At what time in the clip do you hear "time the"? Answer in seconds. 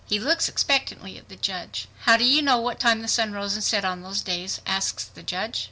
2.79-3.07